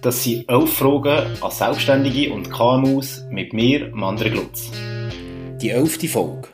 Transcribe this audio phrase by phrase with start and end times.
[0.00, 4.70] Das sind elf Fragen an Selbstständige und KMUs mit mir, Mandre Glutz.
[5.60, 6.46] Die elfte Folge.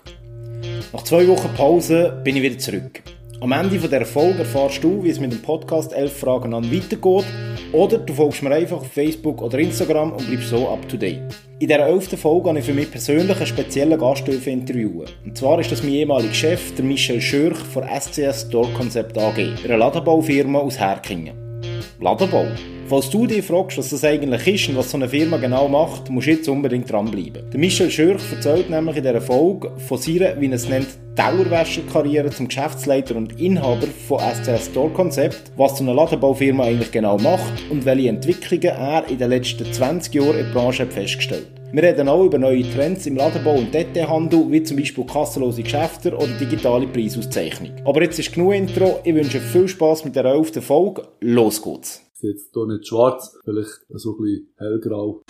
[0.95, 3.03] Nach zwei Wochen Pause bin ich wieder zurück.
[3.43, 7.27] Am Ende dieser Folge erfährst du, wie es mit dem Podcast 11 Fragen an weitergeht.
[7.73, 11.21] Oder du folgst mir einfach auf Facebook oder Instagram und bleibst so up to date.
[11.59, 15.05] In dieser elften Folge habe ich für mich persönlich einen speziellen Gast interviewen.
[15.23, 19.39] Und zwar ist das mein ehemaliger Chef, der Michel Schürch von SCS Store Concept AG,
[19.65, 21.61] einer Ladenbaufirma aus Herkingen.
[22.01, 22.47] Ladenbau?
[22.89, 26.11] Falls du dich fragst, was das eigentlich ist und was so eine Firma genau macht,
[26.11, 27.51] musst du jetzt unbedingt dranbleiben.
[27.51, 32.31] Der Michel Schürch erzählt nämlich in dieser Folge von seiner, wie er es nennt, Dauerwäscherkarriere
[32.31, 37.53] zum Geschäftsleiter und Inhaber von SCS Store Concept, was so eine Ladenbaufirma eigentlich genau macht
[37.71, 41.83] und welche Entwicklungen er in den letzten 20 Jahren in der Branche hat festgestellt wir
[41.83, 46.29] reden auch über neue Trends im Ladenbau und Detailhandel, wie zum Beispiel kassenlose Geschäfte oder
[46.29, 47.73] digitale Preisauszeichnung.
[47.85, 49.01] Aber jetzt ist genug Intro.
[49.03, 50.65] Ich wünsche viel Spaß mit der 11.
[50.65, 51.03] Folge.
[51.21, 52.04] Los geht's!
[52.21, 55.23] Jetzt hier nicht schwarz, vielleicht so ein bisschen hellgrau.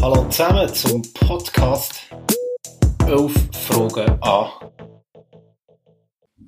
[0.00, 1.94] Hallo zusammen zum Podcast
[3.06, 4.75] 11 Fragen an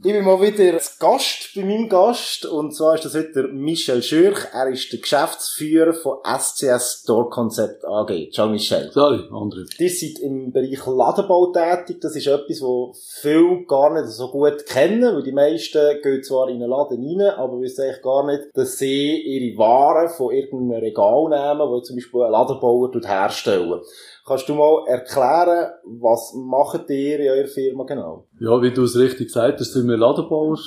[0.05, 4.47] ich bin mal wieder Gast bei meinem Gast und zwar ist das heute Michel Schürch.
[4.53, 8.31] Er ist der Geschäftsführer von SCS Store Concept AG.
[8.33, 8.93] Ciao Michel.
[8.93, 9.67] Ciao André.
[9.81, 12.01] Ihr seid im Bereich Ladenbau tätig.
[12.01, 16.49] Das ist etwas, was viele gar nicht so gut kennen, weil die meisten gehen zwar
[16.49, 20.81] in einen Laden rein, aber wissen eigentlich gar nicht, dass sie ihre Waren von irgendeinem
[20.81, 23.81] Regal nehmen, wo zum Beispiel ein Ladenbauer herstellen.
[24.29, 28.27] Kannst du mal erklären, was macht ihr in eurer Firma genau?
[28.39, 30.59] Ja, wie du es richtig gesagt hast, sind wir Ladenbauer.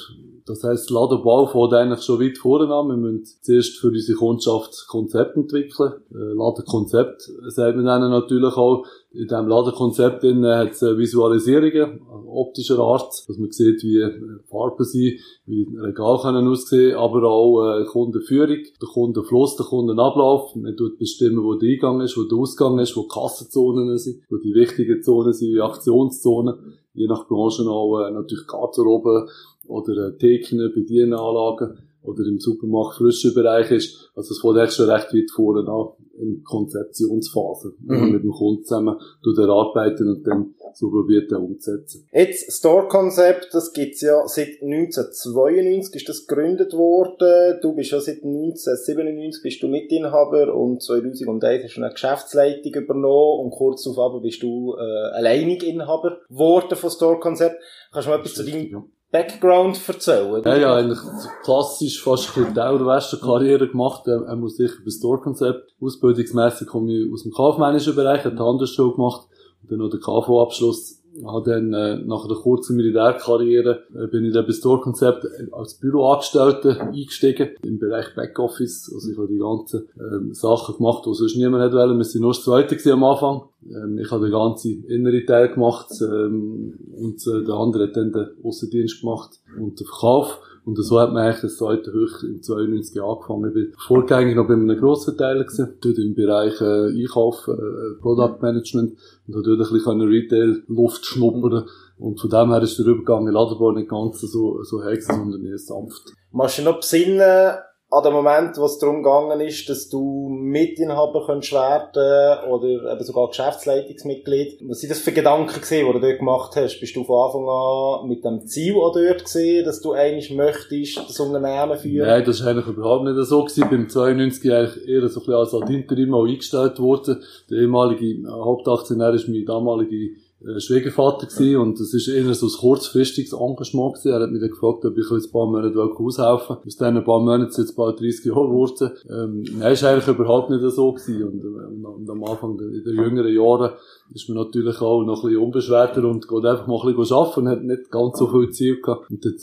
[0.52, 2.90] Das heisst, Ladenbau fängt eigentlich schon weit vorne an.
[2.90, 5.94] Wir müssen zuerst für unsere Kundschaft Konzept entwickeln.
[6.12, 8.86] Äh, Ladenkonzept sagt man dann natürlich auch.
[9.14, 14.06] In diesem Ladenkonzept hat es Visualisierungen optischer Art, dass man sieht, wie
[14.50, 20.56] Farben sind, wie Regal können aussehen, aber auch äh, Kundenführung, der Kundenfluss, der Kundenablauf.
[20.56, 24.22] Man tut bestimmen, wo der Eingang ist, wo der Ausgang ist, wo die Kassenzonen sind,
[24.30, 26.78] wo die wichtigen Zonen sind, wie Aktionszonen.
[26.94, 29.28] Je nach Branche auch äh, natürlich Garderobe
[29.68, 34.12] oder Theken, Bedienanlagen oder im Supermarkt frischer Bereich ist.
[34.16, 35.90] Also es fängt echt schon recht weit vorne an
[36.20, 38.12] in Konzeptionsphase, mhm.
[38.12, 38.98] mit dem Kunden zusammen
[39.38, 42.08] erarbeiten und dann so probiert er umzusetzen.
[42.14, 47.60] Jetzt, Store-Konzept, das gibt's ja seit 1992 ist das gegründet worden.
[47.62, 53.46] Du bist ja seit 1997 bist du Mitinhaber und 2001 hast du eine Geschäftsleitung übernommen
[53.46, 57.62] und kurz darauf bist du äh, alleinig Inhaber geworden von Store-Konzept.
[57.92, 58.84] Kannst du mal etwas zu deinem ja.
[59.12, 60.42] Background erzählen?
[60.46, 61.00] Ja, ja, eigentlich
[61.44, 64.08] klassisch fast ein bisschen Karriere gemacht.
[64.08, 65.76] Er muss sicher bei Store-Konzept.
[65.82, 69.28] Ausbildungsmässig komme ich aus dem kaufmännischen Bereich, habe Handelsschule gemacht
[69.62, 74.34] und dann noch den KV-Abschluss habe dann äh, nach einer kurzen Militärkarriere äh, bin ich
[74.34, 78.92] dann bei Store-Konzept als Büroangestellter eingestiegen im Bereich Backoffice.
[78.94, 81.98] Also ich habe die ganzen ähm, Sachen gemacht, die sonst niemand hätte wollen.
[81.98, 83.42] Wir sind nur das Zweite am Anfang.
[83.70, 88.14] Ähm, ich habe den ganzen inneren Teil gemacht ähm, und äh, der andere hat dann
[88.14, 90.40] den Aussendienst gemacht und den Verkauf.
[90.64, 93.48] Und so hat man eigentlich das zweite Hoch in 92 angefangen.
[93.48, 98.42] Ich bin vorgängig noch bei einem Grossverteiler gewesen, dort im Bereich äh, Einkauf, äh, Product
[98.42, 101.68] Management und habe dort ein bisschen Retail-Luft schnuppern.
[101.98, 105.44] Und von dem her ist der Übergang in Ladenbau nicht ganz so, so hex, sondern
[105.46, 106.14] eher sanft.
[106.32, 107.56] Machst du noch besinnen,
[107.94, 113.04] an dem Moment, wo es darum gegangen ist, dass du Mitinhaber könntest werden oder eben
[113.04, 114.62] sogar Geschäftsleitungsmitglied.
[114.70, 116.80] Was sind das für Gedanken gesehen, die du dort gemacht hast?
[116.80, 121.00] Bist du von Anfang an mit dem Ziel auch dort gesehen, dass du eigentlich möchtest,
[121.00, 122.08] das Unternehmen führen?
[122.08, 123.70] Nein, das ist eigentlich überhaupt nicht so gewesen.
[123.70, 127.22] Beim 92 eigentlich eher so ein bisschen als Interim auch eingestellt worden.
[127.50, 130.16] Der ehemalige Hauptaktionär ist mein damaliger
[130.58, 134.12] Schwiegervater gewesen und das ist eher so ein kurzfristiges Engagement gewesen.
[134.12, 136.66] Er hat mich dann gefragt, ob ich ein paar Monate aushelfen will.
[136.66, 138.92] Aus diesen ein paar Monaten sind jetzt bald 30 Jahre geworden.
[139.10, 141.24] Ähm, nein, ist eigentlich überhaupt nicht so gewesen.
[141.24, 143.72] Und, und, und am Anfang der, in den jüngeren Jahren
[144.14, 147.40] ist man natürlich auch noch ein bisschen unbeschwerter und geht einfach mal ein bisschen arbeiten
[147.42, 149.10] und hat nicht ganz so viel Ziel gehabt.
[149.10, 149.36] Und dann,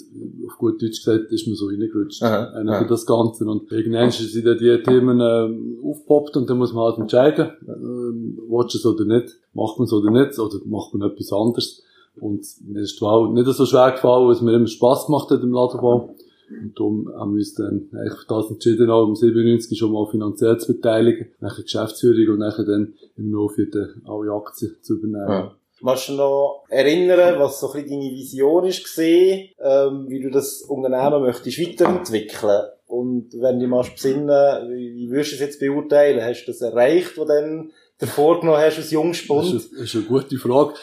[0.46, 2.22] auf gut Deutsch gesagt, ist man so reingerutscht.
[2.22, 2.84] Aha, aha.
[2.88, 3.44] das Ganze.
[3.44, 8.38] Und irgendwann sind dann die Themen ähm, aufgepoppt und dann muss man halt entscheiden, ähm,
[8.48, 11.82] willst du es oder nicht, macht man es oder nicht, oder macht man etwas anderes.
[12.20, 15.42] Und mir ist die nicht so schwer gefallen, weil es mir immer Spass gemacht hat
[15.42, 16.14] im Ladenbau.
[16.50, 20.58] Und darum haben wir uns dann eigentlich das entschieden, auch um 97 schon mal finanziell
[20.58, 25.28] zu beteiligen, nachher Geschäftsführung und nachher dann im Nofviertel alle Aktien zu übernehmen.
[25.28, 25.54] Ja.
[25.84, 30.62] Kannst du noch erinnern, was so ein bisschen deine Vision ist ähm, wie du das
[30.62, 32.62] Unternehmen möchtest weiterentwickeln?
[32.86, 36.24] Und wenn du mal besinnen, wie, wie würdest du es jetzt beurteilen?
[36.24, 39.46] Hast du das erreicht, was dann du vorgenommen hast als Jungspund?
[39.46, 40.74] Das ist, das ist eine gute Frage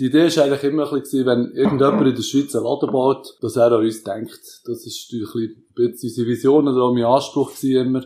[0.00, 3.36] die Idee ist eigentlich immer ein bisschen, wenn irgendjemand in der Schweiz einen Laden baut,
[3.42, 4.62] dass er an uns denkt.
[4.64, 8.02] Das ist ein bisschen unsere Vision oder auch mein Anspruch immer.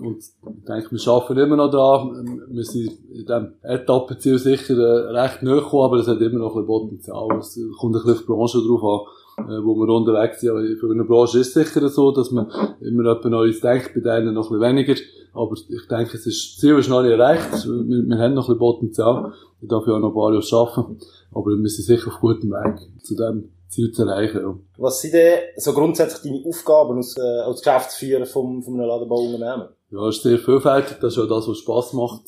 [0.00, 2.10] Und ich denke, wir arbeiten immer noch da.
[2.48, 6.56] Wir sind in diesem Etappenziel sicher äh, recht nahe gekommen, aber es hat immer noch
[6.56, 7.38] ein bisschen Potenzial.
[7.38, 9.06] Es kommt ein bisschen auf die Branche drauf
[9.38, 10.50] an, äh, wo wir unterwegs sind.
[10.50, 12.50] Aber für eine Branche ist es sicher so, dass man
[12.80, 14.94] immer etwas Neues denkt, bei denen noch ein bisschen weniger.
[15.36, 17.52] Aber ich denke, es ist, das Ziel ist noch nicht erreicht.
[17.66, 19.32] Wir, wir haben noch ein bisschen Potenzial.
[19.60, 20.98] Ich darf ja auch noch ein paar Jahre arbeiten.
[21.32, 24.40] Aber wir sind sicher auf gutem Weg zu dem Ziel zu erreichen.
[24.40, 24.54] Ja.
[24.78, 29.68] Was sind denn so grundsätzlich deine Aufgaben als, äh, als Geschäftsführer vom einem Ladenbauunternehmen?
[29.88, 30.96] Ja, ist sehr vielfältig.
[31.00, 32.22] Das ist auch das, was Spass macht.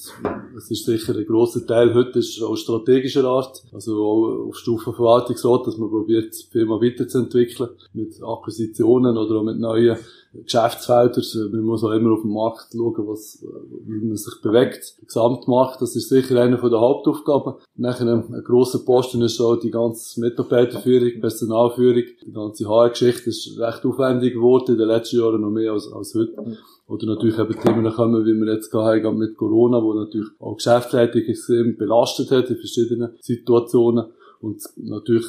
[0.57, 3.65] Es ist sicher ein grosser Teil heute ist auch strategischer Art.
[3.73, 7.71] Also auch auf Stufe Verwaltungsrat, dass man probiert, die Firma weiterzuentwickeln.
[7.95, 9.99] Mit Akquisitionen oder auch mit neuen
[10.35, 11.51] Geschäftsfeldern.
[11.51, 13.45] Man muss auch immer auf dem Markt schauen, was,
[13.87, 14.95] wie man sich bewegt.
[15.01, 17.55] Der Gesamtmarkt, das ist sicher eine der Hauptaufgaben.
[17.75, 22.05] Nachher ein grosser Posten ist auch die ganze Mitarbeiterführung, Personalführung.
[22.25, 26.15] Die ganze HR-Geschichte ist recht aufwendig geworden in den letzten Jahren noch mehr als, als
[26.15, 26.57] heute.
[26.89, 31.21] Oder natürlich eben Themen kommen, wie wir jetzt haben mit Corona, wo natürlich auch Geschäftsleitung
[31.23, 34.07] extrem belastet hat in verschiedenen Situationen.
[34.41, 35.27] Und natürlich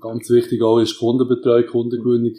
[0.00, 2.34] ganz wichtig auch ist Kundenbetreuung, Kundengewinnung,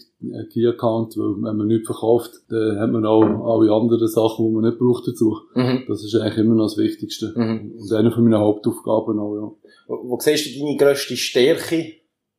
[0.52, 4.54] Key Account, weil wenn man nichts verkauft, dann hat man auch alle anderen Sachen, die
[4.54, 5.38] man nicht braucht dazu.
[5.56, 5.86] Mhm.
[5.88, 7.34] Das ist eigentlich immer noch das Wichtigste.
[7.36, 7.72] Mhm.
[7.80, 9.52] Und eine von meinen Hauptaufgaben auch, ja.
[9.88, 11.94] Wo, wo siehst du deine grösste Stärke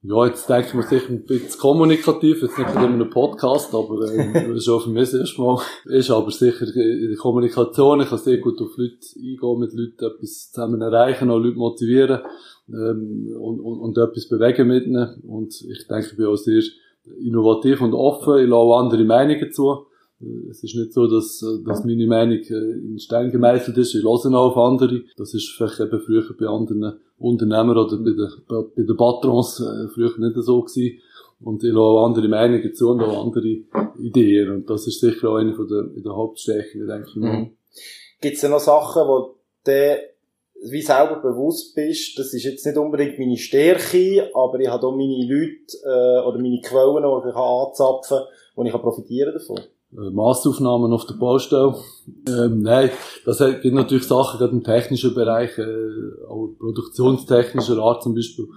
[0.06, 4.02] ja, jetzt denke ich mir sicher ein bisschen kommunikativ, jetzt nicht in einem Podcast, aber
[4.12, 5.58] äh, das ist auch für mich das erste Mal.
[5.86, 10.04] Ist aber sicher in der Kommunikation, ich kann sehr gut auf Leute eingehen, mit Leuten
[10.04, 12.20] etwas zusammen erreichen, auch Leute motivieren
[12.68, 15.22] ähm, und, und, und etwas bewegen mit ihnen.
[15.26, 16.62] Und ich denke, ich bin auch sehr
[17.20, 19.86] innovativ und offen, ich lasse andere Meinungen zu.
[20.50, 23.94] Es ist nicht so, dass, dass meine Meinung äh, in Stein gemeißelt ist.
[23.94, 25.02] Ich höre auch auf andere.
[25.16, 29.88] Das ist vielleicht eben früher bei anderen Unternehmern oder bei den, bei den Patrons äh,
[29.88, 31.00] früher nicht so gewesen.
[31.40, 33.58] Und ich lasse andere Meinungen zu und auch andere
[33.98, 34.50] Ideen.
[34.50, 37.38] Und das ist sicher auch eine der, der Hauptstärken, denke ich mal.
[37.38, 37.50] Mhm.
[38.20, 39.96] Gibt es noch Sachen, wo du
[40.66, 44.96] wie selber bewusst bist, das ist jetzt nicht unbedingt meine Stärke, aber ich habe auch
[44.96, 49.60] meine Leute äh, oder meine Quellen, die ich anzapfen kann, und ich kann profitieren davon?
[49.96, 51.74] Äh, Massaufnahmen auf der Baustelle.
[52.28, 52.90] Ähm, nein,
[53.24, 58.48] das gibt natürlich Sachen, gerade im technischen Bereich, äh, auch produktionstechnischer Art zum Beispiel,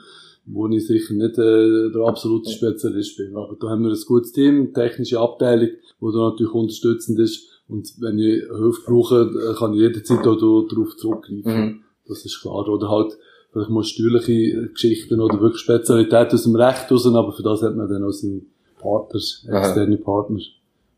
[0.45, 3.35] wo ich sicher nicht äh, der absolute Spezialist bin.
[3.35, 5.69] Aber da haben wir ein gutes Team, eine technische Abteilung,
[5.99, 7.47] wo da natürlich unterstützend ist.
[7.69, 11.65] Und wenn ich Hilfe brauche, äh, kann ich jederzeit auch darauf zurückgreifen.
[11.65, 11.79] Mhm.
[12.07, 12.67] Das ist klar.
[12.67, 13.17] Oder halt,
[13.51, 17.75] vielleicht mal stühliche Geschichten oder wirklich Spezialität aus dem Recht raus, aber für das hat
[17.75, 18.41] man dann auch seine
[18.79, 20.39] Partner, externe Partner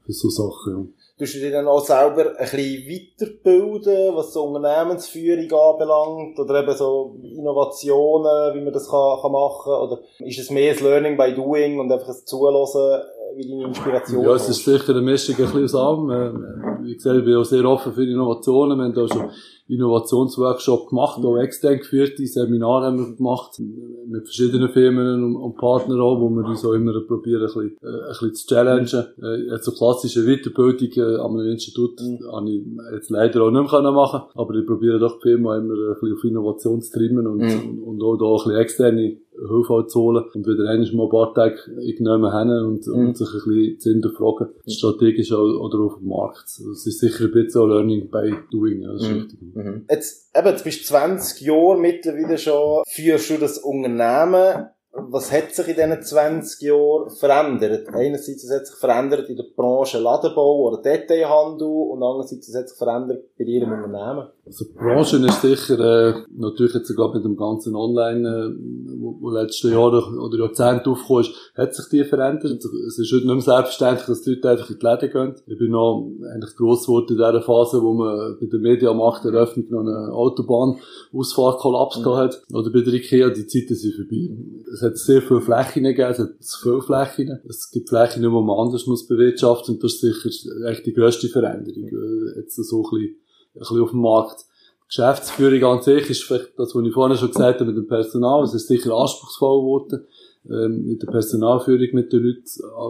[0.09, 0.95] für so Sachen.
[1.17, 6.39] Tust du dich dann auch selber ein bisschen weiterbilden, was so Unternehmensführung anbelangt?
[6.39, 9.73] Oder eben so Innovationen, wie man das kann, kann machen?
[9.73, 13.01] Oder ist es mehr das Learning by Doing und einfach das Zulassen,
[13.35, 16.43] wie deine Inspiration Ja, es ist sicher eine Mischung ein bisschen zusammen.
[16.83, 18.77] Wie gesagt, ich bin auch sehr offen für Innovationen.
[18.77, 19.29] Wir haben da schon
[19.69, 23.61] Innovationsworkshop gemacht, auch extern geführte Seminare haben wir gemacht,
[24.07, 27.77] mit verschiedenen Firmen und, und Partnern auch, wo wir uns auch immer probieren, ein bisschen,
[27.83, 29.05] äh, ein bisschen zu challengen.
[29.21, 32.19] Äh, jetzt so klassische Weiterbildung äh, an einem Institut mhm.
[32.31, 35.73] habe ich jetzt leider auch nicht mehr machen aber ich probiere doch die Firma immer
[35.75, 37.69] ein bisschen auf Innovation zu trimmen und, mhm.
[37.69, 39.17] und, und auch da ein bisschen externe
[39.47, 43.07] Hilfe zu holen und wieder einmal mal ein paar Tage irgendjemand hin und, mhm.
[43.07, 46.45] und sich ein bisschen zu hinterfragen, strategisch oder auf dem Markt.
[46.45, 49.17] Das ist sicher ein bisschen auch Learning by Doing, ja, das ist mhm.
[49.17, 49.39] richtig.
[49.55, 49.85] Mhm.
[49.89, 55.53] Jetzt, eben, jetzt bist du 20 Jahre mittlerweile schon, führst du das Unternehmen was hat
[55.53, 57.89] sich in diesen 20 Jahren verändert?
[57.93, 62.69] Einerseits, es hat sich verändert in der Branche Ladenbau oder Detailhandel und andererseits, es hat
[62.69, 64.27] sich verändert bei Ihrem Unternehmen.
[64.45, 69.15] Also, die Branche ist sicher, äh, natürlich jetzt sogar mit dem ganzen Online, äh, wo,
[69.19, 72.63] wo letzten Jahre oder Jahrzehnte aufgekommen ist, hat sich die verändert.
[72.87, 75.35] Es ist heute nicht mehr selbstverständlich, dass die Leute einfach in die Läden gehen.
[75.45, 79.67] Ich bin noch eigentlich gross geworden in dieser Phase, wo man bei der Mediamacht Eröffnung
[79.69, 82.15] noch eine Autobahnausfahrkollaps mhm.
[82.15, 82.41] hat.
[82.51, 84.31] Oder bei der Ikea, die Zeiten sind vorbei.
[84.79, 87.37] Es hat sehr viele Flächen gegeben, es hat zu viele Flächen.
[87.49, 91.27] Es gibt Flächen, die man anders muss bewirtschaften und das ist sicher echt die grösste
[91.27, 91.83] Veränderung.
[91.83, 93.17] Äh, jetzt so ein bisschen,
[93.55, 94.45] ein bisschen auf dem Markt.
[94.87, 98.43] Geschäftsführung an sich ist vielleicht das, was ich vorhin schon gesagt habe mit dem Personal.
[98.43, 100.07] Es ist sicher anspruchsvoll geworden
[100.47, 102.43] ähm, mit der Personalführung mit den Leuten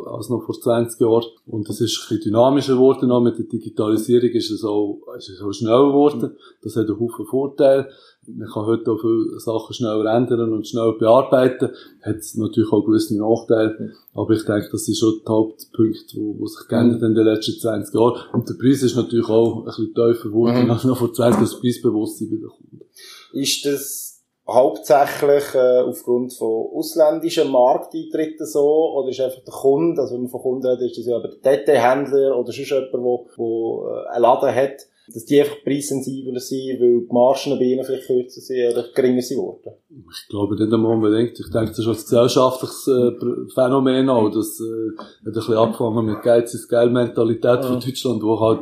[0.08, 1.26] als noch vor 20 Jahren.
[1.48, 3.12] Und es ist ein bisschen dynamischer geworden.
[3.12, 6.38] Auch mit der Digitalisierung ist es auch, ist es auch schneller geworden.
[6.62, 7.90] Das hat einen Haufen Vorteile.
[8.28, 11.70] Man kann heute auch viele Sachen schnell ändern und schnell bearbeiten.
[12.04, 13.94] Hat natürlich auch gewisse Nachteile.
[14.14, 17.60] Aber ich denke, das ist schon der Hauptpunkt, wo, wo sich geändert in den letzten
[17.60, 18.22] 20 Jahren.
[18.34, 20.72] Und der Preis ist natürlich auch ein bisschen tiefer geworden, mhm.
[20.72, 22.86] als noch vor 20 Jahren das Preisbewusstsein bei den Kunden.
[23.34, 24.09] Ist das
[24.54, 30.30] hauptsächlich äh, aufgrund von ausländischen Markteintritten so, oder ist einfach der Kunde, also wenn man
[30.30, 34.22] von Kunden redet, ist das ja aber der Detailhändler oder sonst jemand, der, der einen
[34.22, 38.72] Laden hat, dass die einfach preissensibler sind, weil die Margen bei ihnen vielleicht kürzer sind
[38.72, 39.74] oder geringer sind worden?
[39.90, 41.40] Ich glaube nicht einmal unbedingt.
[41.40, 43.12] Ich denke, das ist ein gesellschaftliches äh,
[43.54, 44.30] Phänomen auch.
[44.30, 47.62] Das äh, hat ein bisschen angefangen mit Geiz ist geil Mentalität ja.
[47.64, 48.62] von Deutschland, wo halt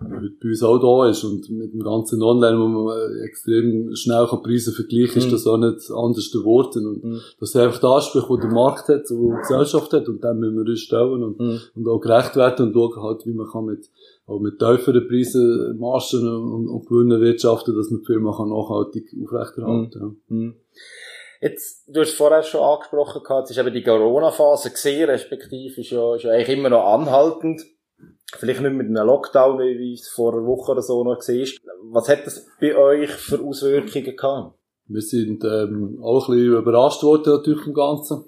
[0.00, 1.24] bei uns auch da ist.
[1.24, 5.32] Und mit dem ganzen Online, wo man extrem schnell Preise vergleichen kann, ist mhm.
[5.32, 6.86] das auch nicht anders geworden.
[6.86, 7.20] Und mhm.
[7.40, 10.08] das ist einfach der Anspruch, den der Markt hat, wo die Gesellschaft hat.
[10.08, 11.60] Und dann müssen wir uns stellen und, mhm.
[11.74, 13.88] und auch gerecht werden und schauen halt, wie man kann mit
[14.28, 19.10] auch mit tieferen Preisen Margen und, und Gewinnen wirtschaften, dass man die Firma kann nachhaltig
[19.24, 20.16] aufrechterhalten kann.
[20.28, 20.54] Mhm.
[20.54, 21.48] Ja.
[21.48, 25.90] Jetzt, du hast vorher schon angesprochen gehabt, es ist eben die Corona-Phase gesehen, respektive ist
[25.90, 27.62] ja, ist ja eigentlich immer noch anhaltend.
[28.36, 31.48] Vielleicht nicht mit einem Lockdown, wie es vor einer Woche oder so noch war.
[31.92, 34.58] Was hat das bei euch für Auswirkungen gehabt?
[34.86, 38.24] Wir sind ähm, auch ein bisschen überrascht worden natürlich im Ganzen.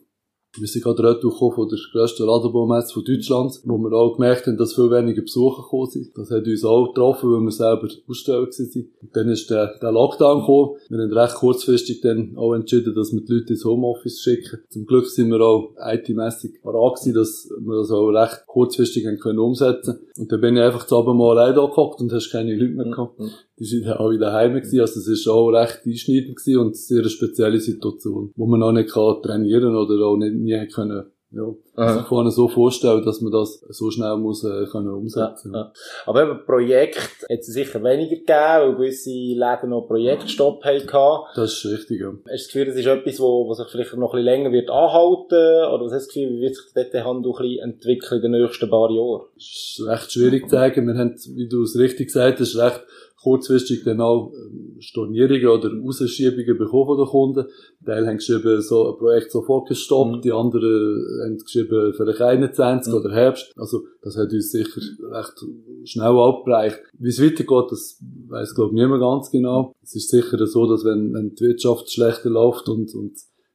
[0.58, 4.56] Wir sind gerade retour von der grössten Ladenbaumesse von Deutschland, wo wir auch gemerkt haben,
[4.56, 6.10] dass viel weniger Besucher gekommen sind.
[6.16, 8.88] Das hat uns auch getroffen, weil wir selber Aussteller waren.
[9.00, 10.76] Und dann ist der, der Lockdown gekommen.
[10.88, 14.58] Wir haben recht kurzfristig dann auch entschieden, dass wir die Leute ins Homeoffice schicken.
[14.70, 19.20] Zum Glück sind wir auch IT-mässig parat gewesen, dass wir das auch recht kurzfristig haben
[19.20, 22.30] können umsetzen Und dann bin ich einfach zu Abend mal allein da gehockt und hast
[22.30, 23.20] keine Leute mehr gehabt.
[23.60, 27.00] Die sind auch wieder daheim gewesen, also es war auch recht einschneidend gewesen und sehr
[27.00, 31.94] eine spezielle Situation, wo man auch nicht kann trainieren oder auch nicht, nie können ja,
[31.94, 35.52] sich vorne so vorstellen, dass man das so schnell muss äh, können umsetzen.
[35.54, 35.72] Ja, ja.
[36.06, 40.88] Aber eben Projekt hat es sicher weniger gegeben, weil gewisse Läden noch Projektstopp hatten.
[41.36, 42.08] Das ist richtig, ja.
[42.08, 44.52] Hast du das Gefühl, das ist etwas, wo, wo sich vielleicht noch ein bisschen länger
[44.52, 45.72] wird anhalten?
[45.72, 48.32] Oder was hast du das Gefühl, wie wird sich der Detailhandel ein bisschen entwickeln in
[48.32, 49.22] den nächsten paar Jahren?
[49.36, 50.86] Das ist recht schwierig zu sagen.
[50.86, 52.82] Wir haben, wie du es richtig gesagt hast, recht
[53.22, 57.44] kurzfristig dann auch ähm, Stornierungen oder Rausschiebungen bekommen von den Kunden.
[57.84, 60.20] Teil haben geschrieben, so ein Projekt sofort gestoppt, mhm.
[60.22, 62.98] die anderen haben geschrieben, vielleicht 21 mhm.
[62.98, 63.52] oder Herbst.
[63.56, 65.44] Also, das hat uns sicher recht
[65.84, 66.80] schnell abgereicht.
[66.98, 67.98] Wie es weitergeht, das
[68.28, 69.72] weiss, glaube ich, niemand ganz genau.
[69.82, 73.12] Es ist sicher so, dass wenn, wenn die Wirtschaft schlechter läuft und, und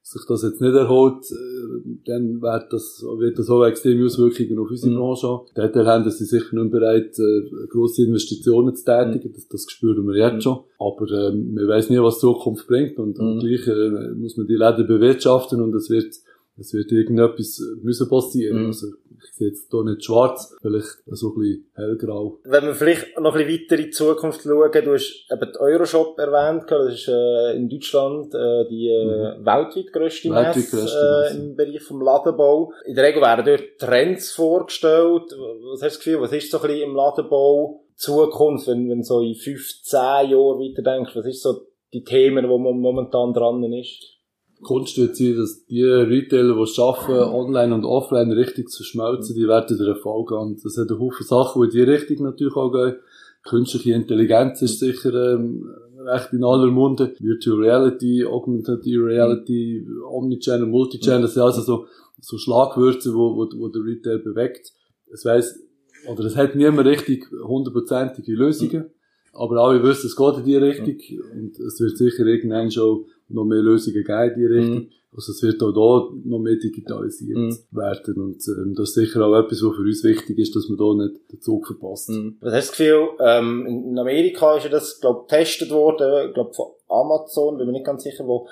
[0.07, 4.69] sich das jetzt nicht erholt, äh, dann wird das, wird das auch extreme Auswirkungen auf
[4.69, 4.97] unsere mhm.
[4.97, 5.47] Branche haben.
[5.55, 9.33] Dort haben sie sicher nicht bereit, äh, grosse Investitionen zu tätigen.
[9.33, 10.41] Das, das spüren wir jetzt mhm.
[10.41, 10.59] schon.
[10.77, 12.99] Aber ähm, wir wissen nie, was die Zukunft bringt.
[12.99, 13.39] Und, und mhm.
[13.39, 16.13] gleich äh, muss man die Läden bewirtschaften und es wird
[16.57, 18.61] es wird irgendetwas müssen passieren.
[18.61, 18.67] Mhm.
[18.67, 18.87] Also,
[19.23, 22.39] ich sehe jetzt hier nicht schwarz, vielleicht so ein bisschen hellgrau.
[22.43, 25.61] Wenn wir vielleicht noch ein bisschen weiter in die Zukunft schauen, du hast eben den
[25.61, 29.45] Euroshop erwähnt, das ist äh, in Deutschland äh, die äh, mhm.
[29.45, 32.71] weltweit grösste Messe, äh, im Bereich vom Ladenbau.
[32.85, 35.23] In der Regel werden dort Trends vorgestellt.
[35.31, 39.03] Was hast du das Gefühl, was ist so ein bisschen im Ladenbau Zukunft, wenn, wenn
[39.03, 41.61] so in fünf, zehn Jahren weiter denkst, was ist so
[41.93, 44.14] die Themen, wo man momentan dran ist?
[44.63, 49.35] Kunst wird sein, dass die Retailer, die es schaffen, online und offline richtig zu schmelzen,
[49.35, 50.57] die werden den Erfolg haben.
[50.63, 52.95] Das hat einen Haufen Sachen, die in die Richtung natürlich auch gehen.
[53.43, 55.69] Künstliche Intelligenz ist sicher ähm,
[56.03, 57.13] recht in aller Munde.
[57.19, 61.85] Virtual Reality, Augmented Reality, Omnichannel, Multichannel, das sind also so,
[62.19, 64.73] so Schlagwörter, wo, wo, wo der Retail bewegt.
[65.11, 65.59] Es weiss,
[66.07, 68.85] oder es hat niemand richtig hundertprozentige Lösungen,
[69.33, 70.97] aber alle wissen, es geht in die Richtung
[71.33, 74.75] und es wird sicher irgendwann schon noch mehr Lösungen geben in die Richtung.
[74.75, 74.89] Mhm.
[75.15, 77.57] Also es wird auch da noch mehr digitalisiert mhm.
[77.71, 80.77] werden und ähm, das ist sicher auch etwas, was für uns wichtig ist, dass man
[80.77, 82.09] da nicht den Zug verpasst.
[82.09, 82.37] Mhm.
[82.41, 86.53] Was hast du das Gefühl, ähm, in Amerika ist ja das, glaube getestet worden, glaube
[86.53, 88.47] von Amazon, bin mir nicht ganz sicher, wo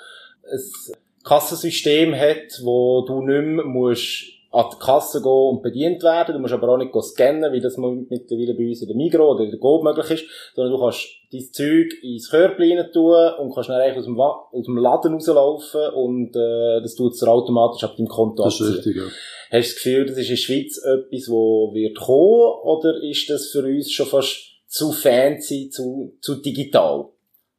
[0.50, 0.60] ein
[1.22, 6.34] Kassensystem hat, wo du nicht mehr musst an die Kasse gehen und bedient werden.
[6.34, 9.44] Du musst aber auch nicht scannen, wie das mittlerweile bei uns in der Migros oder
[9.44, 13.68] in der Gold möglich ist, sondern du kannst dein Zeug ins Körbchen tun und kannst
[13.68, 17.96] dann eigentlich aus dem, aus dem Laden rauslaufen und äh, das tut es automatisch ab
[17.96, 19.02] deinem Konto Das ist richtig, ja.
[19.02, 23.28] Hast du das Gefühl, das ist in der Schweiz etwas, wo wird kommen oder ist
[23.28, 27.06] das für uns schon fast zu fancy, zu, zu digital?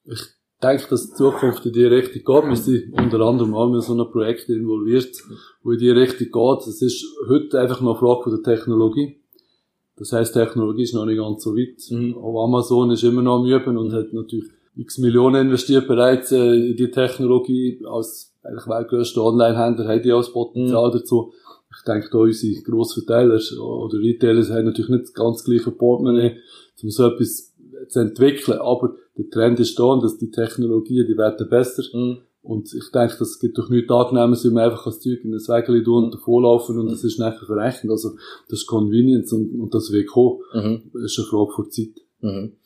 [0.05, 2.49] Ich denke, dass die Zukunft in die Richtung geht.
[2.49, 5.15] Wir sind unter anderem auch in so einem Projekt involviert,
[5.63, 6.67] wo in die Richtung geht.
[6.67, 9.21] Es ist heute einfach noch eine Frage von der Technologie.
[9.97, 11.79] Das heisst, Technologie ist noch nicht ganz so weit.
[11.89, 12.15] Mhm.
[12.17, 16.71] Auch Amazon ist immer noch am Üben und hat natürlich x Millionen investiert bereits äh,
[16.71, 17.81] in die Technologie.
[17.89, 20.93] Als eigentlich weltgrößter Online-Händler haben die auch das Potenzial mhm.
[20.93, 21.33] dazu.
[21.77, 26.37] Ich denke, da unsere Grossverteiler oder Retailer haben natürlich nicht das ganz gleiche Portemonnaie,
[26.81, 27.53] um so etwas
[27.87, 28.59] zu entwickeln.
[28.59, 31.83] Aber der Trend ist da und dass die Technologien, die werden besser.
[31.93, 32.21] Mhm.
[32.41, 35.39] Und ich denke, das gibt doch nichts angenehmes, wenn man einfach das Zeug in ein
[35.39, 37.89] Wägel tun und davonlaufen und es ist nachher verrechnet.
[37.91, 38.11] Also,
[38.49, 40.39] das ist Convenience und, und das wird kommen.
[40.53, 40.91] Mhm.
[40.93, 42.05] Das ist eine Frage vor Zeit.
[42.21, 42.57] Mhm.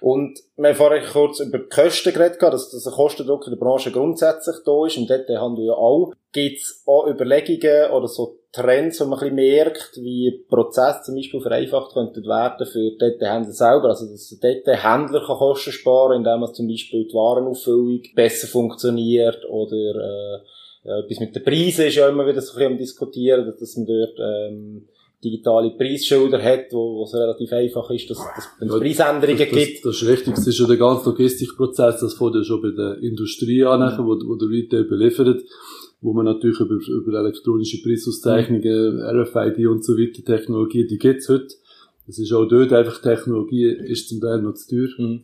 [0.00, 3.58] Und wir haben vorhin kurz über die Kosten geredet, dass, dass ein Kostendruck in der
[3.58, 6.12] Branche grundsätzlich da ist, im Detailhandel ja auch.
[6.32, 11.16] Gibt es auch Überlegungen oder so Trends, wo man ein bisschen merkt, wie Prozesse zum
[11.16, 13.88] Beispiel vereinfacht könnten werden für die Detailhändler selber?
[13.88, 19.44] Also, dass der Detailhändler kann Kosten sparen, indem er zum Beispiel die Warenauffüllung besser funktioniert
[19.50, 23.54] oder äh, etwas mit den Preisen ist ja immer wieder so ein bisschen am diskutieren,
[23.58, 24.88] dass man dort ähm,
[25.22, 29.50] digitale Preisschilder hat, wo, wo es relativ einfach ist, dass, dass es ja, Preisänderungen das,
[29.50, 29.84] gibt.
[29.84, 30.34] Das, ist richtig.
[30.36, 33.98] Das ist ja der ganze Logistikprozess, das fängt ja schon bei der Industrie an, mhm.
[33.98, 35.42] wo, wo der Retail beliefert,
[36.00, 39.22] wo man natürlich über, über elektronische Preisauszeichnungen, mhm.
[39.22, 41.54] RFID und so weiter, Technologie, die gibt's heute.
[42.06, 44.88] Das ist auch dort einfach Technologie, ist zum Teil noch zu teuer.
[44.98, 45.20] Mhm.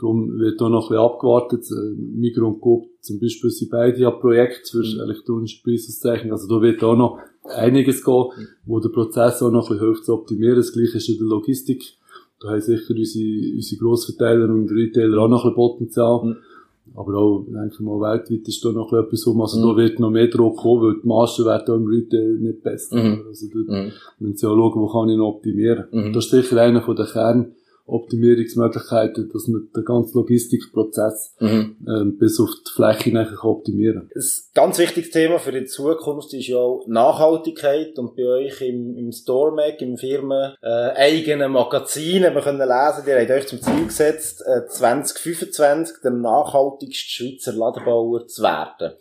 [0.00, 1.64] Darum wird da noch ein bisschen abgewartet.
[1.70, 5.00] Äh, Migros und Coop zum Beispiel sind beide ja Projekte für mhm.
[5.00, 6.32] elektronische Preisauszeichnungen.
[6.32, 8.26] Also da wird auch noch einiges gehen,
[8.64, 10.56] wo der Prozess auch noch ein bisschen hilft zu optimieren.
[10.56, 11.96] Das gleiche ist in der Logistik.
[12.40, 16.24] Da haben sicher unsere, unsere Grossverteiler und Retailer auch noch ein bisschen Potenzial.
[16.24, 16.36] Mhm.
[16.96, 19.40] Aber auch, denke mal, weltweit ist da noch etwas um.
[19.40, 19.68] Also mhm.
[19.68, 22.96] da wird noch mehr Druck kommen, weil die Maschen werden im Retail nicht besser.
[22.96, 23.24] Mhm.
[23.26, 23.92] Also dort mhm.
[24.20, 25.86] müssen sie auch schauen, wo kann ich noch optimieren.
[25.90, 26.12] Mhm.
[26.12, 27.52] Das ist sicher einer von den Kern,
[27.86, 31.76] Optimierungsmöglichkeiten, dass man den ganzen Logistikprozess mhm.
[31.86, 34.22] ähm, bis auf die Fläche nachher optimieren kann.
[34.22, 38.96] Ein ganz wichtiges Thema für die Zukunft ist ja auch Nachhaltigkeit und bei euch im,
[38.96, 43.60] im StoreMac, im Firmen äh, eigenen Magazin haben wir können lesen, ihr habt euch zum
[43.60, 48.94] Ziel gesetzt, äh, 2025 der nachhaltigste Schweizer Ladenbauer zu werden.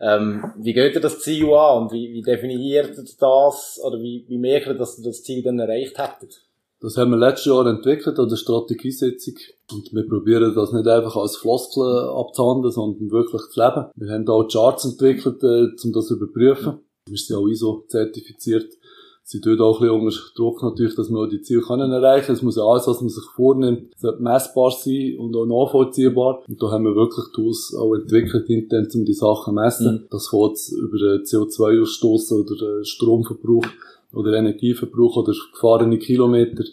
[0.00, 4.24] Ähm, wie geht ihr das Ziel an und wie, wie definiert ihr das oder wie,
[4.26, 6.42] wie merkt ihr, dass ihr das Ziel dann erreicht hättet?
[6.82, 9.34] Das haben wir letztes Jahr entwickelt an der Strategiesitzung.
[9.70, 13.86] Und wir probieren das nicht einfach als Floskel abzuhandeln, sondern wirklich zu leben.
[13.94, 16.80] Wir haben auch Charts entwickelt, äh, um das zu überprüfen.
[17.08, 18.72] Wir sind auch ISO zertifiziert.
[19.22, 22.26] Sie tun auch ein bisschen unter Druck natürlich, dass wir auch die Ziele können erreichen
[22.26, 22.36] können.
[22.38, 26.42] Es muss ja alles, was man sich vornimmt, messbar sein und auch nachvollziehbar.
[26.48, 29.92] Und da haben wir wirklich Tools auch entwickelt, intern, um die Sachen zu messen.
[29.92, 30.06] Mhm.
[30.10, 33.66] Das fängt über CO2-Ausstoß oder Stromverbrauch
[34.12, 36.64] oder Energieverbrauch oder gefahrene Kilometer,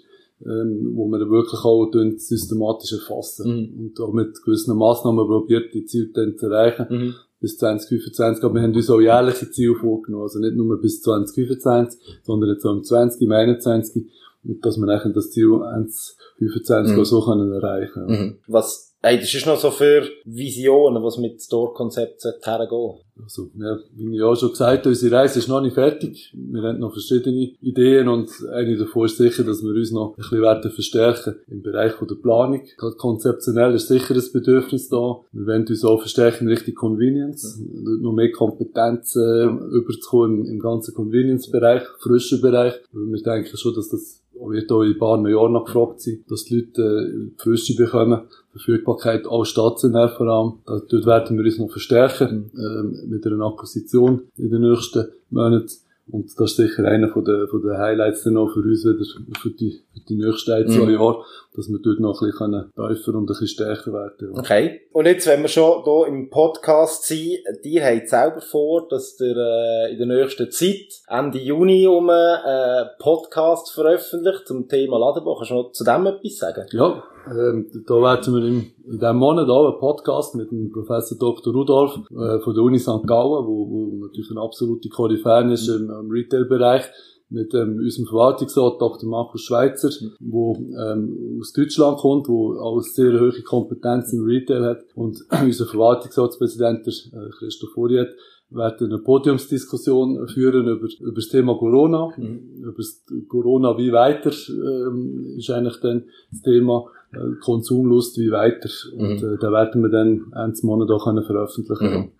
[0.46, 3.74] ähm, wo man wirklich auch systematisch erfassen.
[3.76, 3.80] Mhm.
[3.80, 6.88] Und auch mit gewissen Massnahmen probiert, die Ziele dann zu erreichen.
[6.90, 7.16] Mhm.
[7.42, 8.44] Bis 2025.
[8.44, 10.24] Aber wir haben uns auch jährliche Ziele vorgenommen.
[10.24, 14.06] Also nicht nur bis 2025, sondern jetzt auch im 20, im 21.
[14.44, 17.06] Und dass wir nachher das Ziel 2025 mhm.
[17.06, 18.06] so können erreichen.
[18.08, 18.36] Mhm.
[18.48, 24.18] Was Hey, das ist noch so für Visionen, was mit Store-Konzept hergehen Also, ja, wie
[24.18, 26.34] ich auch schon gesagt habe, unsere Reise ist noch nicht fertig.
[26.34, 30.16] Wir haben noch verschiedene Ideen und eine davon ist sicher, dass wir uns noch ein
[30.18, 32.62] bisschen werden verstärken im Bereich der Planung.
[32.98, 35.22] konzeptionell ist sicher ein Bedürfnis da.
[35.32, 37.58] Wir werden uns auch verstärken in Richtung Convenience.
[37.58, 38.02] Mhm.
[38.02, 42.74] Noch mehr Kompetenzen überzukommen im, im ganzen Convenience-Bereich, frischen Bereich.
[42.92, 46.46] Wir denken schon, dass das wird auch in ein paar Jahren noch gefragt sein, dass
[46.46, 48.22] die Leute äh, Früchte bekommen.
[48.52, 50.54] Verfügbarkeit auch stationär vor allem.
[50.66, 55.70] Dort werden wir uns noch verstärken, äh, mit einer Akquisition in den nächsten Monaten.
[56.12, 59.06] Und das ist sicher einer von den, von den Highlights dann auch für uns wieder,
[59.40, 60.94] für die, für die nächsten ein, zwei mhm.
[60.94, 61.24] Jahre,
[61.56, 64.34] dass wir dort noch ein bisschen tiefer und ein bisschen stärker werden.
[64.34, 64.40] Ja.
[64.40, 64.82] Okay.
[64.92, 69.36] Und jetzt, wenn wir schon hier im Podcast sind, die haben selber vor, dass der
[69.36, 75.36] äh, in der nächsten Zeit, Ende Juni, um äh, Podcast veröffentlicht zum Thema Ladenbau.
[75.36, 76.66] Kannst du noch zu dem etwas sagen?
[76.72, 77.04] Ja.
[77.28, 81.54] Ähm, da werden wir im, in diesem Monat auch einen Podcast mit dem Professor Dr.
[81.54, 83.06] Rudolf äh, von der Uni St.
[83.06, 86.86] Gallen, wo, wo natürlich ein absoluter Koryphäen ist im, im Retail-Bereich,
[87.30, 89.10] mit ähm, unserem Verwaltungsrat Dr.
[89.10, 89.90] Markus Schweitzer,
[90.20, 95.66] wo ähm, aus Deutschland kommt, wo auch sehr hohe Kompetenz im Retail hat und unser
[95.68, 98.10] Verwaltungsratspräsident äh, Christoph Furiet
[98.52, 102.64] werden eine Podiumsdiskussion führen über, über das Thema Corona, mhm.
[102.64, 108.70] über das Corona wie weiter ähm, ist eigentlich dann das Thema äh, Konsumlust wie weiter.
[108.94, 109.34] Und mhm.
[109.34, 111.92] äh, da werden wir dann Ende Monat auch können veröffentlichen.
[111.92, 112.12] Mhm.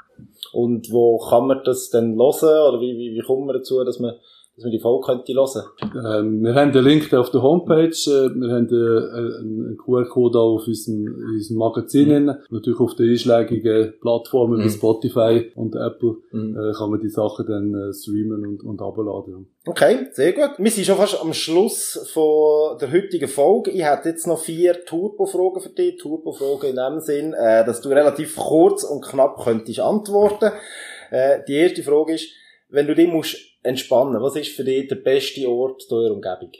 [0.54, 2.74] Und wo kann man das denn hören?
[2.74, 4.14] Oder wie, wie, wie kommt man dazu, dass man
[4.60, 8.30] dass man die Folge könnte hören ähm, Wir haben den Link auf der Homepage, äh,
[8.36, 12.36] wir haben äh, einen QR-Code auf unserem, unserem Magazin, mhm.
[12.50, 14.66] natürlich auf den einschlägigen Plattformen mhm.
[14.66, 16.58] wie Spotify und Apple mhm.
[16.58, 19.48] äh, kann man die Sachen dann äh, streamen und, und abladen.
[19.66, 20.52] Okay, sehr gut.
[20.58, 23.72] Wir sind schon fast am Schluss von der heutigen Folge.
[23.72, 25.98] Ich hätte jetzt noch vier Turbo-Fragen für dich.
[25.98, 30.52] Turbo-Fragen in dem Sinn, dass du relativ kurz und knapp könntest antworten.
[31.48, 32.30] Die erste Frage ist,
[32.70, 36.52] wenn du dich musst entspannen, was ist für dich der beste Ort in eurer Umgebung?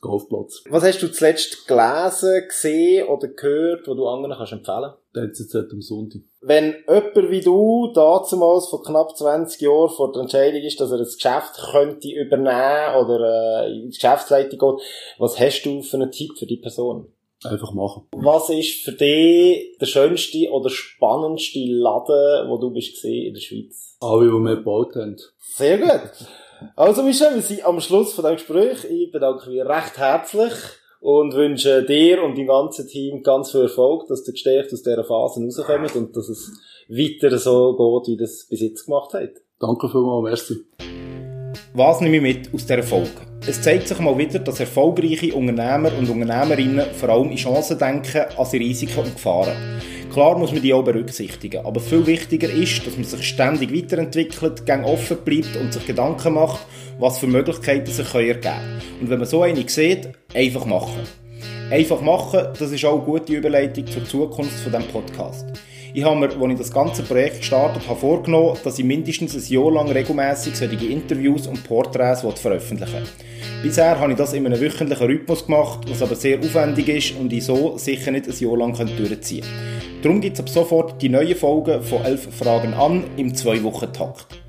[0.00, 0.64] Golfplatz.
[0.68, 4.92] Was hast du zuletzt gelesen, gesehen oder gehört, wo du anderen kannst empfehlen?
[5.14, 6.22] Der NZZ am Sonntag.
[6.40, 10.98] Wenn jemand wie du damals vor knapp 20 Jahren vor der Entscheidung ist, dass er
[10.98, 14.86] das Geschäft könnte übernehmen oder äh, in die Geschäftsleitung geht,
[15.18, 17.12] was hast du für einen Tipp für die Person?
[17.44, 18.06] Einfach machen.
[18.12, 23.96] Was ist für dich der schönste oder spannendste Laden, wo du bist in der Schweiz?
[24.00, 25.16] Alle, die wir gebaut haben.
[25.38, 26.10] Sehr gut.
[26.74, 28.84] Also Michel, wir sind am Schluss von diesem Gespräch.
[28.90, 30.52] Ich bedanke mich recht herzlich
[31.00, 35.04] und wünsche dir und dem ganzen Team ganz viel Erfolg, dass ihr gestärkt aus dieser
[35.04, 36.50] Phase rauskommt und dass es
[36.88, 39.30] weiter so geht, wie das bis jetzt gemacht hat.
[39.60, 40.64] Danke vielmals, merci.
[41.74, 43.35] Was nehme ich mit aus dieser Folge?
[43.48, 48.22] Es zeigt sich mal wieder, dass erfolgreiche Unternehmer und Unternehmerinnen vor allem in Chancen denken,
[48.36, 49.80] als in Risiken und Gefahren.
[50.12, 54.66] Klar muss man die auch berücksichtigen, aber viel wichtiger ist, dass man sich ständig weiterentwickelt,
[54.66, 56.66] gang offen bleibt und sich Gedanken macht,
[56.98, 58.80] was für Möglichkeiten sich ergeben können.
[59.00, 61.02] Und wenn man so eine sieht, einfach machen.
[61.70, 65.46] Einfach machen, das ist auch eine gute Überleitung zur Zukunft von diesem Podcast.
[65.96, 69.50] Ich habe mir, als ich das ganze Projekt gestartet habe, vorgenommen, dass ich mindestens ein
[69.50, 73.08] Jahr lang regelmäßig solche Interviews und Porträts veröffentlichen will.
[73.62, 77.32] Bisher habe ich das in einem wöchentlichen Rhythmus gemacht, was aber sehr aufwendig ist und
[77.32, 80.02] ich so sicher nicht ein Jahr lang durchziehen kann.
[80.02, 84.45] Darum gibt es ab sofort die neuen Folgen von 11 Fragen an im 2-Wochen-Takt.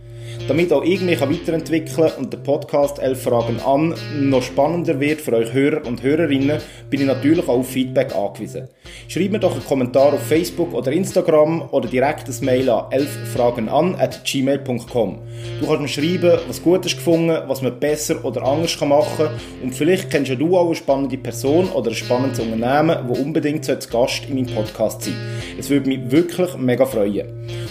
[0.48, 3.94] Damit auch ich mich weiterentwickeln und der Podcast 11 Fragen an
[4.30, 8.70] noch spannender wird für euch Hörer und Hörerinnen, bin ich natürlich auch auf Feedback angewiesen.
[9.10, 13.34] Schreibt mir doch einen Kommentar auf Facebook oder Instagram oder direkt ein Mail an 11
[13.34, 15.20] Fragen an at gmail.com.
[15.60, 19.40] Du kannst mir schreiben, was gut ist gefunden, was man besser oder anders machen kann
[19.64, 23.78] und vielleicht kennst du auch eine spannende Person oder ein spannendes Unternehmen, wo unbedingt zu
[23.78, 25.16] Gast in meinem Podcast sein
[25.60, 27.28] Es würde mich wirklich mega freuen.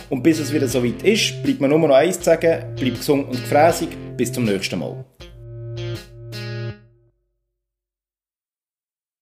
[0.09, 2.97] Und bis es wieder so weit ist, bleibt mir nur noch eins zu sagen, bleib
[2.97, 3.89] gesund und gefräßig.
[4.17, 5.05] Bis zum nächsten Mal.